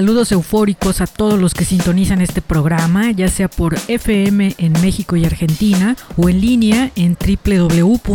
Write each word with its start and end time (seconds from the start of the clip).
Saludos 0.00 0.32
eufóricos 0.32 1.02
a 1.02 1.06
todos 1.06 1.38
los 1.38 1.52
que 1.52 1.66
sintonizan 1.66 2.22
este 2.22 2.40
programa, 2.40 3.10
ya 3.10 3.28
sea 3.28 3.50
por 3.50 3.76
FM 3.86 4.54
en 4.56 4.72
México 4.80 5.14
y 5.14 5.26
Argentina 5.26 5.94
o 6.16 6.30
en 6.30 6.40
línea 6.40 6.90
en 6.96 7.18
www.euforia.mx. 7.20 8.10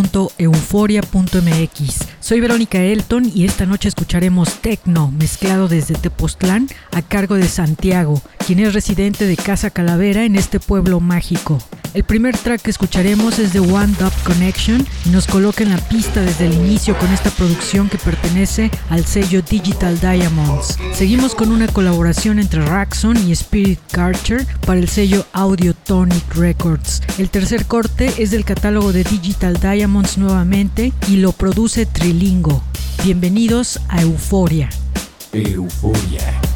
Soy 2.20 2.40
Verónica 2.40 2.82
Elton 2.82 3.32
y 3.32 3.46
esta 3.46 3.68
noche 3.68 3.88
escucharemos 3.88 4.56
Tecno 4.62 5.12
mezclado 5.12 5.68
desde 5.68 5.94
Tepoztlán 5.94 6.68
a 6.92 7.04
cargo 7.04 7.36
de 7.36 7.48
Santiago, 7.48 8.20
quien 8.46 8.60
es 8.60 8.74
residente 8.74 9.26
de 9.26 9.38
Casa 9.38 9.72
Calavera 9.72 10.24
en 10.24 10.36
este 10.36 10.60
pueblo 10.60 11.00
mágico. 11.00 11.58
El 11.96 12.04
primer 12.04 12.38
track 12.38 12.62
que 12.62 12.70
escucharemos 12.70 13.40
es 13.40 13.54
de 13.54 13.60
One 13.60 13.96
Dub 13.98 14.12
Connection 14.24 14.86
y 15.06 15.10
nos 15.10 15.26
coloca 15.26 15.64
en 15.64 15.72
la 15.72 15.78
pista 15.78 16.22
desde 16.22 16.48
el 16.48 16.54
inicio 16.54 16.96
con 17.00 17.12
esta 17.12 17.32
producción 17.32 17.90
que 17.90 17.98
pertenece 17.98 18.70
al 18.90 19.06
sello 19.06 19.42
Digital 19.42 20.00
Diamonds. 20.00 20.78
Seguimos 20.94 21.34
con 21.34 21.52
una 21.52 21.68
colaboración 21.68 22.38
entre 22.38 22.64
Raxon 22.64 23.18
y 23.28 23.32
Spirit 23.32 23.80
Carcher 23.92 24.46
para 24.66 24.80
el 24.80 24.90
sello 24.90 25.26
Audiotonic 25.34 26.36
Records. 26.36 27.02
El 27.18 27.30
tercer 27.30 27.66
corte 27.66 28.14
es 28.18 28.30
del 28.30 28.46
catálogo 28.46 28.94
de 28.94 29.06
Digital 29.06 29.58
Diamonds 29.60 30.18
nuevamente 30.18 30.94
y 31.08 31.18
lo 31.18 31.32
produce 31.32 31.86
Trilingo. 31.88 32.62
Bienvenidos 33.04 33.80
a 33.88 34.02
Euforia. 34.02 34.70
Euforia. 35.32 36.55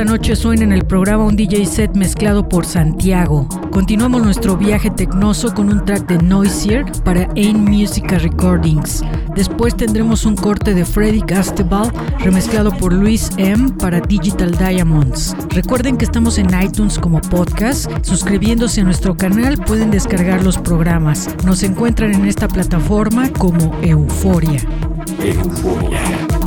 Esta 0.00 0.12
noche 0.12 0.34
suena 0.34 0.64
en 0.64 0.72
el 0.72 0.86
programa 0.86 1.26
un 1.26 1.36
DJ 1.36 1.66
set 1.66 1.94
mezclado 1.94 2.48
por 2.48 2.64
Santiago. 2.64 3.46
Continuamos 3.70 4.22
nuestro 4.22 4.56
viaje 4.56 4.88
tecnoso 4.88 5.52
con 5.52 5.68
un 5.68 5.84
track 5.84 6.08
de 6.08 6.16
Noisier 6.22 6.86
para 7.04 7.28
Ain 7.36 7.62
Musica 7.62 8.18
Recordings. 8.18 9.02
Después 9.36 9.76
tendremos 9.76 10.24
un 10.24 10.36
corte 10.36 10.72
de 10.72 10.86
Freddy 10.86 11.20
Gastebal 11.20 11.92
remezclado 12.18 12.74
por 12.78 12.94
Luis 12.94 13.28
M 13.36 13.72
para 13.74 14.00
Digital 14.00 14.52
Diamonds. 14.52 15.36
Recuerden 15.50 15.98
que 15.98 16.06
estamos 16.06 16.38
en 16.38 16.48
iTunes 16.58 16.98
como 16.98 17.20
podcast. 17.20 17.90
Suscribiéndose 18.00 18.80
a 18.80 18.84
nuestro 18.84 19.18
canal 19.18 19.58
pueden 19.58 19.90
descargar 19.90 20.42
los 20.42 20.56
programas. 20.56 21.28
Nos 21.44 21.62
encuentran 21.62 22.14
en 22.14 22.24
esta 22.24 22.48
plataforma 22.48 23.28
como 23.34 23.78
Euforia. 23.82 24.62
Euforia. 25.22 26.39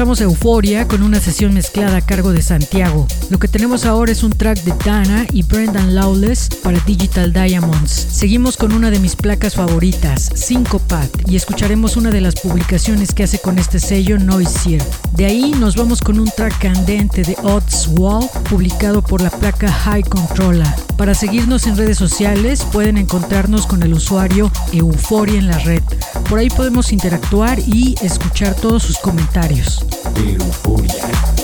A 0.00 0.22
Euforia 0.22 0.88
con 0.88 1.02
una 1.02 1.20
sesión 1.20 1.52
mezclada 1.52 1.98
a 1.98 2.00
cargo 2.00 2.32
de 2.32 2.40
Santiago. 2.40 3.06
Lo 3.28 3.38
que 3.38 3.48
tenemos 3.48 3.84
ahora 3.84 4.10
es 4.10 4.22
un 4.22 4.32
track 4.32 4.64
de 4.64 4.72
Dana 4.82 5.26
y 5.30 5.42
Brendan 5.42 5.94
Lawless 5.94 6.48
para 6.62 6.80
Digital 6.86 7.34
Diamonds. 7.34 8.06
Seguimos 8.10 8.56
con 8.56 8.72
una 8.72 8.90
de 8.90 8.98
mis 8.98 9.14
placas 9.14 9.56
favoritas, 9.56 10.30
Syncopat, 10.34 11.10
y 11.28 11.36
escucharemos 11.36 11.98
una 11.98 12.10
de 12.10 12.22
las 12.22 12.34
publicaciones 12.36 13.12
que 13.12 13.24
hace 13.24 13.40
con 13.40 13.58
este 13.58 13.78
sello 13.78 14.18
Noisier. 14.18 14.82
De 15.12 15.26
ahí 15.26 15.52
nos 15.60 15.76
vamos 15.76 16.00
con 16.00 16.18
un 16.18 16.30
track 16.34 16.58
candente 16.58 17.20
de 17.20 17.36
Odds 17.42 17.90
Wall, 17.92 18.26
publicado 18.48 19.02
por 19.02 19.20
la 19.20 19.30
placa 19.30 19.70
High 19.70 20.04
Controller. 20.04 20.89
Para 21.00 21.14
seguirnos 21.14 21.66
en 21.66 21.78
redes 21.78 21.96
sociales 21.96 22.62
pueden 22.62 22.98
encontrarnos 22.98 23.66
con 23.66 23.82
el 23.82 23.94
usuario 23.94 24.52
Euforia 24.70 25.38
en 25.38 25.46
la 25.46 25.58
red. 25.58 25.82
Por 26.28 26.38
ahí 26.38 26.50
podemos 26.50 26.92
interactuar 26.92 27.58
y 27.58 27.94
escuchar 28.02 28.54
todos 28.54 28.82
sus 28.82 28.98
comentarios. 28.98 29.82
Euforia. 30.14 31.39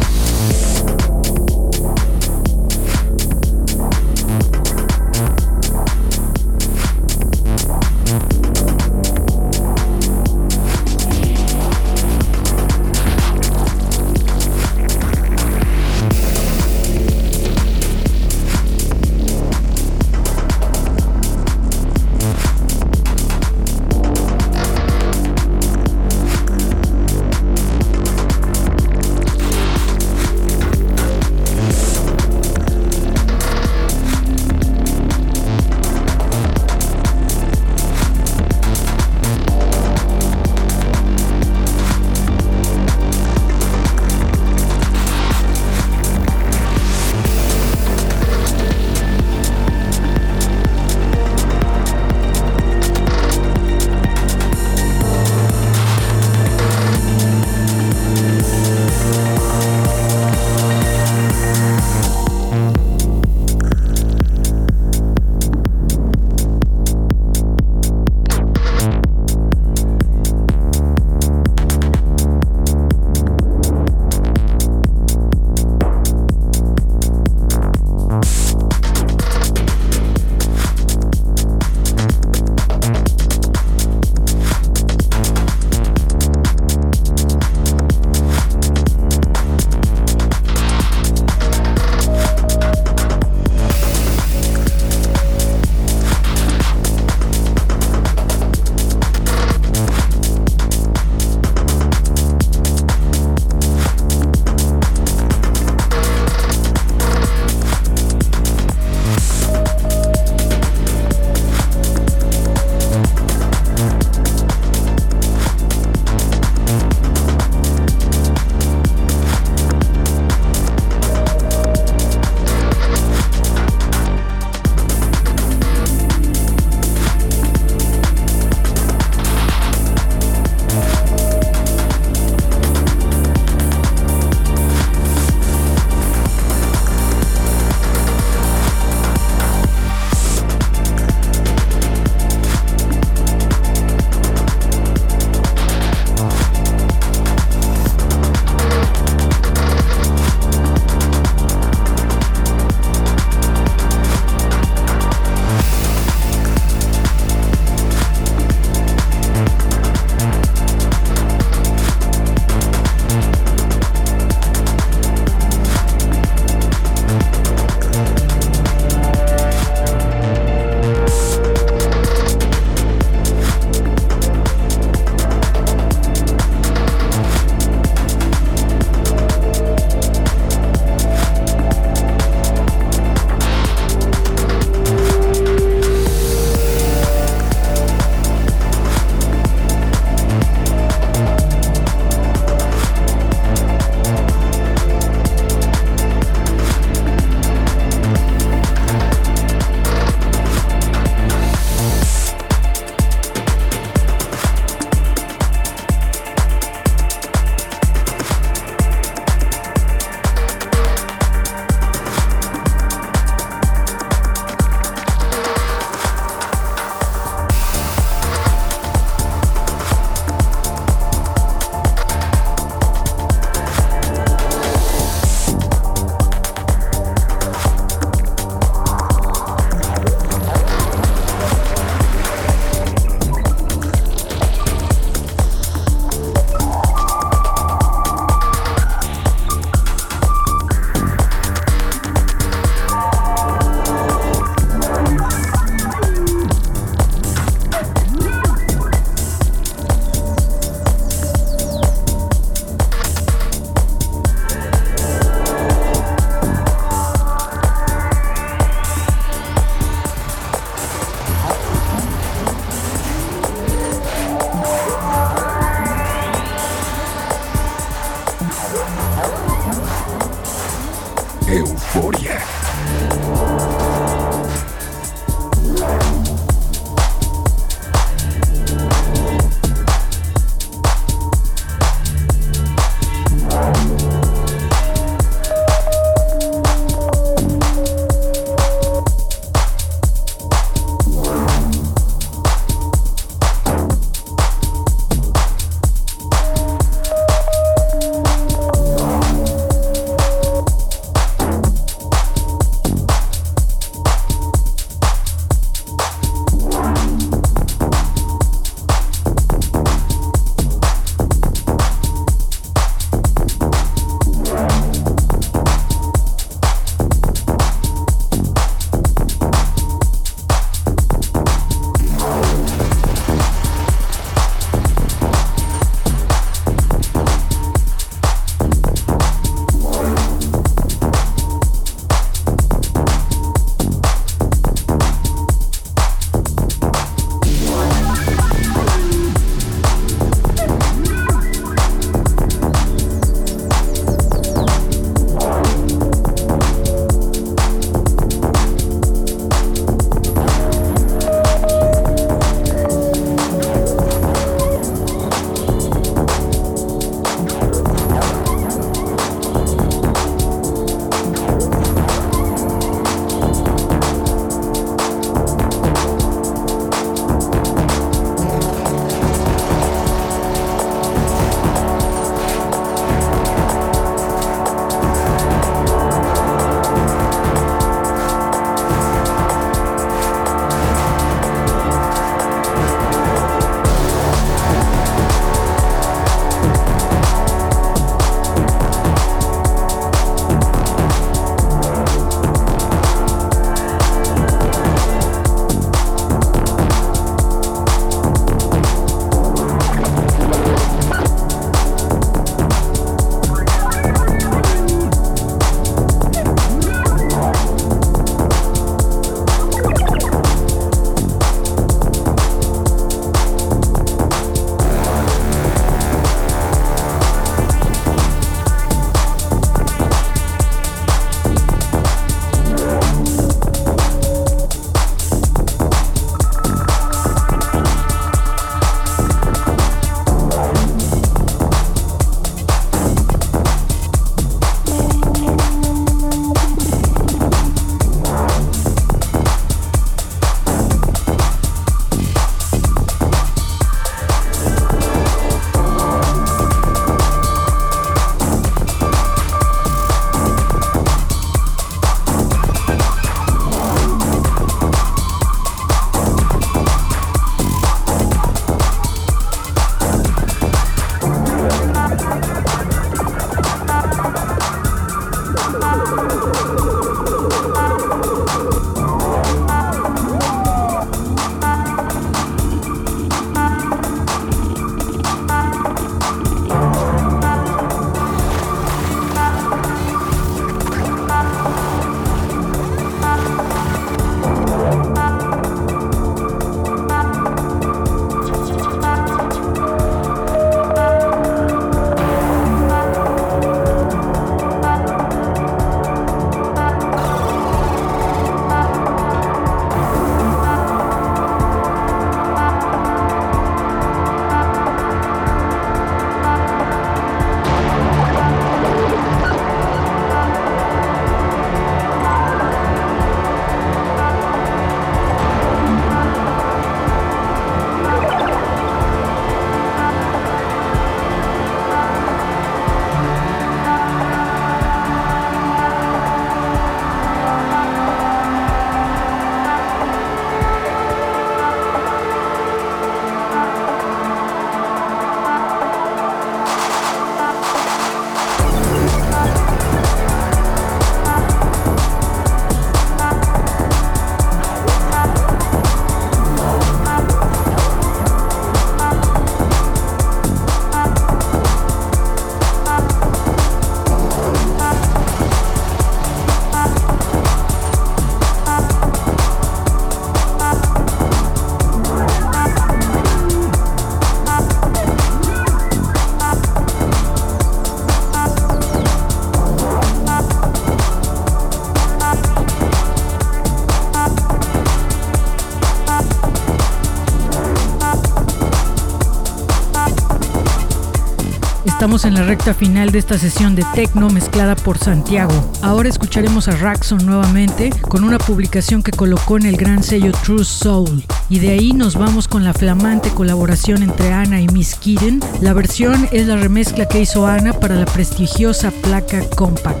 En 582.22 582.34
la 582.34 582.44
recta 582.44 582.74
final 582.74 583.10
de 583.10 583.18
esta 583.18 583.38
sesión 583.38 583.74
de 583.74 583.84
Tecno 583.92 584.30
mezclada 584.30 584.76
por 584.76 584.98
Santiago. 584.98 585.52
Ahora 585.82 586.08
escucharemos 586.08 586.68
a 586.68 586.76
Raxon 586.76 587.26
nuevamente 587.26 587.90
con 587.90 588.22
una 588.22 588.38
publicación 588.38 589.02
que 589.02 589.10
colocó 589.10 589.56
en 589.56 589.66
el 589.66 589.76
gran 589.76 590.04
sello 590.04 590.30
True 590.44 590.64
Soul. 590.64 591.24
Y 591.50 591.58
de 591.58 591.70
ahí 591.70 591.92
nos 591.92 592.14
vamos 592.14 592.46
con 592.46 592.62
la 592.62 592.72
flamante 592.72 593.30
colaboración 593.30 594.04
entre 594.04 594.32
Ana 594.32 594.60
y 594.60 594.68
Miss 594.68 594.94
Kiden. 594.94 595.40
La 595.60 595.72
versión 595.72 596.28
es 596.30 596.46
la 596.46 596.54
remezcla 596.54 597.08
que 597.08 597.20
hizo 597.20 597.48
Ana 597.48 597.72
para 597.72 597.96
la 597.96 598.06
prestigiosa 598.06 598.92
placa 598.92 599.40
Compact. 599.56 600.00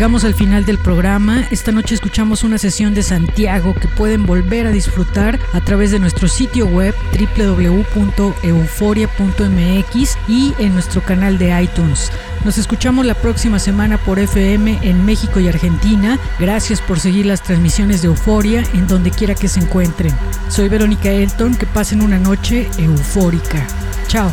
Llegamos 0.00 0.24
al 0.24 0.32
final 0.32 0.64
del 0.64 0.78
programa. 0.78 1.46
Esta 1.50 1.72
noche 1.72 1.94
escuchamos 1.94 2.42
una 2.42 2.56
sesión 2.56 2.94
de 2.94 3.02
Santiago 3.02 3.74
que 3.74 3.86
pueden 3.86 4.24
volver 4.24 4.66
a 4.66 4.70
disfrutar 4.70 5.38
a 5.52 5.60
través 5.60 5.90
de 5.90 5.98
nuestro 5.98 6.26
sitio 6.26 6.64
web 6.64 6.94
www.euforia.mx 7.36 10.18
y 10.26 10.54
en 10.58 10.72
nuestro 10.72 11.02
canal 11.02 11.36
de 11.36 11.62
iTunes. 11.62 12.10
Nos 12.46 12.56
escuchamos 12.56 13.04
la 13.04 13.12
próxima 13.12 13.58
semana 13.58 13.98
por 13.98 14.18
FM 14.18 14.78
en 14.80 15.04
México 15.04 15.38
y 15.38 15.48
Argentina. 15.48 16.18
Gracias 16.38 16.80
por 16.80 16.98
seguir 16.98 17.26
las 17.26 17.42
transmisiones 17.42 18.00
de 18.00 18.08
Euforia 18.08 18.64
en 18.72 18.86
donde 18.86 19.10
quiera 19.10 19.34
que 19.34 19.48
se 19.48 19.60
encuentren. 19.60 20.14
Soy 20.48 20.70
Verónica 20.70 21.10
Elton, 21.10 21.56
que 21.56 21.66
pasen 21.66 22.00
una 22.00 22.18
noche 22.18 22.70
eufórica. 22.78 23.66
Chao. 24.08 24.32